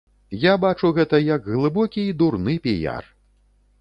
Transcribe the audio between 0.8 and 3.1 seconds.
гэта як глыбокі і дурны піяр.